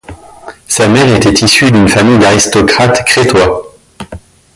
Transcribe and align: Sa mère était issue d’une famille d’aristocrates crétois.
Sa 0.67 0.87
mère 0.87 1.13
était 1.15 1.45
issue 1.45 1.69
d’une 1.71 1.87
famille 1.87 2.17
d’aristocrates 2.17 3.05
crétois. 3.05 3.71